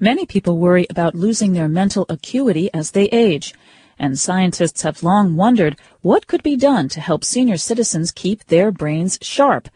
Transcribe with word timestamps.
Many 0.00 0.26
people 0.26 0.58
worry 0.58 0.88
about 0.90 1.14
losing 1.14 1.52
their 1.52 1.68
mental 1.68 2.04
acuity 2.08 2.68
as 2.74 2.90
they 2.90 3.04
age, 3.04 3.54
and 3.96 4.18
scientists 4.18 4.82
have 4.82 5.04
long 5.04 5.36
wondered 5.36 5.78
what 6.02 6.26
could 6.26 6.42
be 6.42 6.56
done 6.56 6.88
to 6.88 7.00
help 7.00 7.22
senior 7.22 7.56
citizens 7.56 8.10
keep 8.10 8.42
their 8.44 8.72
brains 8.72 9.20
sharp. 9.22 9.68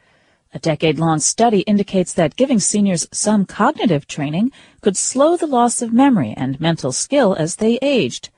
A 0.53 0.59
decade 0.59 0.99
long 0.99 1.21
study 1.21 1.61
indicates 1.61 2.12
that 2.15 2.35
giving 2.35 2.59
seniors 2.59 3.07
some 3.12 3.46
cognitive 3.46 4.09
training 4.09 4.51
could 4.81 4.96
slow 4.96 5.37
the 5.37 5.46
loss 5.46 5.82
of 5.82 5.93
memory 5.93 6.35
and 6.37 6.61
mental 6.61 6.91
skill 6.91 7.37
as 7.39 7.57
they 7.57 7.79
aged. 7.80 8.30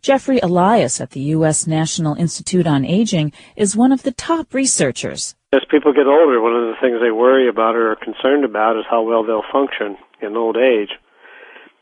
Jeffrey 0.00 0.40
Elias 0.42 1.00
at 1.00 1.10
the 1.10 1.20
U.S. 1.38 1.68
National 1.68 2.16
Institute 2.16 2.66
on 2.66 2.84
Aging 2.84 3.32
is 3.54 3.76
one 3.76 3.92
of 3.92 4.02
the 4.02 4.10
top 4.10 4.52
researchers. 4.52 5.36
As 5.52 5.60
people 5.70 5.92
get 5.92 6.08
older, 6.08 6.40
one 6.40 6.56
of 6.56 6.66
the 6.66 6.80
things 6.80 6.98
they 7.00 7.12
worry 7.12 7.48
about 7.48 7.76
or 7.76 7.92
are 7.92 7.96
concerned 7.96 8.44
about 8.44 8.76
is 8.76 8.84
how 8.90 9.02
well 9.02 9.22
they'll 9.22 9.44
function 9.52 9.96
in 10.20 10.36
old 10.36 10.56
age. 10.56 10.90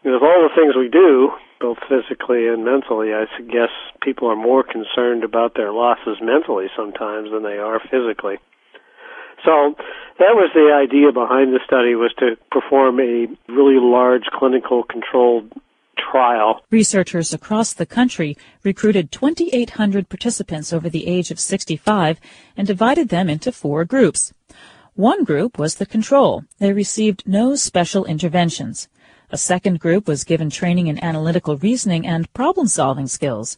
And 0.05 0.15
of 0.15 0.23
all 0.23 0.49
the 0.49 0.55
things 0.55 0.75
we 0.77 0.89
do, 0.89 1.31
both 1.61 1.79
physically 1.89 2.49
and 2.49 2.65
mentally, 2.65 3.13
I 3.13 3.27
guess 3.51 3.69
people 4.03 4.29
are 4.29 4.37
more 4.37 4.63
concerned 4.63 5.25
about 5.25 5.55
their 5.55 5.73
losses 5.73 6.17
mentally 6.23 6.67
sometimes 6.75 7.31
than 7.31 7.43
they 7.43 7.59
are 7.59 7.81
physically. 7.91 8.39
So 9.45 9.75
that 10.19 10.35
was 10.35 10.51
the 10.55 10.73
idea 10.73 11.13
behind 11.13 11.53
the 11.53 11.61
study 11.65 11.95
was 11.95 12.13
to 12.19 12.37
perform 12.51 13.01
a 13.01 13.27
really 13.49 13.81
large 13.81 14.25
clinical 14.33 14.85
controlled 14.85 15.53
trial. 15.97 16.61
Researchers 16.71 17.33
across 17.33 17.73
the 17.73 17.87
country 17.87 18.37
recruited 18.63 19.13
2,800 19.13 20.09
participants 20.09 20.73
over 20.73 20.89
the 20.89 21.07
age 21.07 21.31
of 21.31 21.39
65 21.39 22.21
and 22.57 22.67
divided 22.67 23.09
them 23.11 23.29
into 23.29 23.53
four 23.53 23.85
groups. 23.85 24.33
One 24.95 25.25
group 25.25 25.59
was 25.59 25.77
the 25.77 25.87
control. 25.87 26.45
They 26.59 26.73
received 26.73 27.27
no 27.27 27.55
special 27.55 28.05
interventions. 28.05 28.89
A 29.33 29.39
second 29.39 29.79
group 29.79 30.09
was 30.09 30.25
given 30.25 30.51
training 30.51 30.89
in 30.89 31.03
analytical 31.05 31.57
reasoning 31.57 32.05
and 32.05 32.33
problem 32.35 32.67
solving 32.67 33.07
skills. 33.07 33.57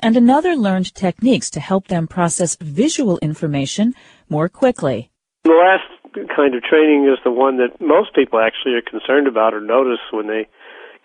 And 0.00 0.16
another 0.16 0.56
learned 0.56 0.92
techniques 0.94 1.48
to 1.50 1.60
help 1.60 1.86
them 1.86 2.08
process 2.08 2.56
visual 2.56 3.18
information 3.22 3.94
more 4.28 4.48
quickly. 4.48 5.10
The 5.44 5.50
last 5.50 5.86
kind 6.34 6.56
of 6.56 6.62
training 6.64 7.06
is 7.06 7.22
the 7.22 7.30
one 7.30 7.58
that 7.58 7.80
most 7.80 8.14
people 8.16 8.40
actually 8.40 8.74
are 8.74 8.82
concerned 8.82 9.28
about 9.28 9.54
or 9.54 9.60
notice 9.60 10.02
when 10.10 10.26
they 10.26 10.48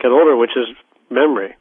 get 0.02 0.10
older, 0.10 0.36
which 0.36 0.58
is 0.58 0.66
memory. 1.12 1.54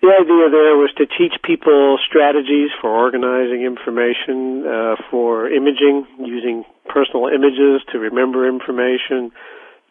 The 0.00 0.16
idea 0.16 0.48
there 0.50 0.74
was 0.80 0.90
to 0.96 1.06
teach 1.06 1.36
people 1.44 1.98
strategies 2.08 2.70
for 2.80 2.88
organizing 2.88 3.62
information, 3.62 4.64
uh, 4.66 4.96
for 5.10 5.46
imaging, 5.46 6.06
using 6.18 6.64
personal 6.88 7.28
images 7.28 7.84
to 7.92 8.00
remember 8.00 8.48
information, 8.48 9.30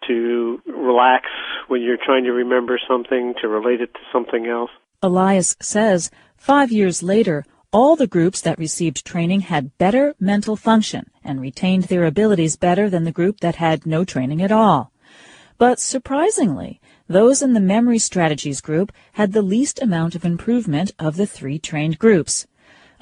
to 0.08 0.60
relax 0.66 1.30
when 1.72 1.82
you're 1.82 1.96
trying 1.96 2.26
to 2.26 2.34
remember 2.34 2.78
something, 2.86 3.34
to 3.42 3.48
relate 3.48 3.80
it 3.80 3.94
to 3.94 4.00
something 4.12 4.46
else. 4.46 4.70
Elias 5.02 5.56
says 5.62 6.12
five 6.36 6.70
years 6.70 7.02
later, 7.02 7.46
all 7.72 7.96
the 7.96 8.08
groups 8.08 8.42
that 8.42 8.60
received 8.60 9.06
training 9.06 9.40
had 9.40 9.78
better 9.78 10.14
mental 10.20 10.58
function 10.58 11.10
and 11.24 11.40
retained 11.40 11.84
their 11.84 12.04
abilities 12.04 12.58
better 12.58 12.90
than 12.90 13.06
the 13.06 13.12
group 13.14 13.40
that 13.40 13.56
had 13.56 13.86
no 13.86 14.04
training 14.04 14.42
at 14.42 14.52
all. 14.52 14.92
But 15.58 15.80
surprisingly, 15.80 16.82
those 17.08 17.42
in 17.42 17.54
the 17.54 17.62
memory 17.62 18.00
strategies 18.00 18.60
group 18.60 18.92
had 19.14 19.32
the 19.32 19.42
least 19.42 19.82
amount 19.82 20.14
of 20.14 20.26
improvement 20.26 20.92
of 21.00 21.16
the 21.16 21.26
three 21.26 21.58
trained 21.58 21.98
groups. 21.98 22.48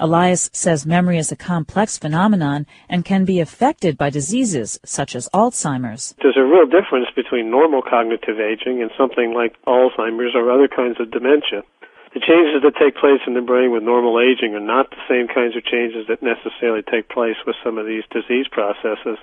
Elias 0.02 0.48
says 0.54 0.86
memory 0.86 1.18
is 1.18 1.30
a 1.30 1.36
complex 1.36 1.98
phenomenon 1.98 2.64
and 2.88 3.04
can 3.04 3.26
be 3.26 3.38
affected 3.38 3.98
by 3.98 4.08
diseases 4.08 4.80
such 4.82 5.14
as 5.14 5.28
Alzheimer's. 5.34 6.14
There's 6.22 6.40
a 6.40 6.42
real 6.42 6.64
difference 6.64 7.12
between 7.14 7.50
normal 7.50 7.82
cognitive 7.82 8.40
aging 8.40 8.80
and 8.80 8.90
something 8.96 9.34
like 9.34 9.60
Alzheimer's 9.68 10.32
or 10.34 10.50
other 10.50 10.68
kinds 10.68 10.96
of 11.00 11.10
dementia. 11.10 11.68
The 12.14 12.24
changes 12.24 12.64
that 12.64 12.80
take 12.80 12.96
place 12.96 13.20
in 13.26 13.34
the 13.34 13.44
brain 13.44 13.72
with 13.72 13.82
normal 13.82 14.18
aging 14.18 14.54
are 14.56 14.64
not 14.64 14.88
the 14.88 15.04
same 15.04 15.28
kinds 15.28 15.54
of 15.54 15.68
changes 15.68 16.08
that 16.08 16.24
necessarily 16.24 16.80
take 16.80 17.10
place 17.12 17.36
with 17.46 17.56
some 17.62 17.76
of 17.76 17.84
these 17.84 18.08
disease 18.08 18.48
processes. 18.50 19.20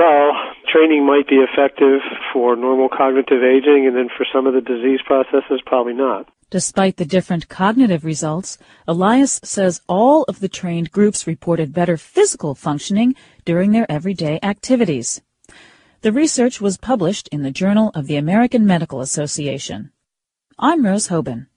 So, 0.00 0.32
training 0.72 1.04
might 1.04 1.28
be 1.28 1.36
effective 1.36 2.00
for 2.32 2.56
normal 2.56 2.88
cognitive 2.88 3.42
aging, 3.44 3.86
and 3.86 3.94
then 3.94 4.08
for 4.16 4.24
some 4.32 4.46
of 4.46 4.54
the 4.54 4.62
disease 4.62 5.00
processes, 5.04 5.60
probably 5.66 5.92
not. 5.92 6.26
Despite 6.48 6.96
the 6.96 7.04
different 7.04 7.50
cognitive 7.50 8.02
results, 8.02 8.56
Elias 8.88 9.40
says 9.44 9.82
all 9.88 10.22
of 10.22 10.40
the 10.40 10.48
trained 10.48 10.90
groups 10.90 11.26
reported 11.26 11.74
better 11.74 11.98
physical 11.98 12.54
functioning 12.54 13.14
during 13.44 13.72
their 13.72 13.84
everyday 13.92 14.40
activities. 14.42 15.20
The 16.00 16.12
research 16.12 16.62
was 16.62 16.78
published 16.78 17.28
in 17.28 17.42
the 17.42 17.50
Journal 17.50 17.90
of 17.94 18.06
the 18.06 18.16
American 18.16 18.64
Medical 18.64 19.02
Association. 19.02 19.92
I'm 20.58 20.86
Rose 20.86 21.08
Hoban. 21.08 21.48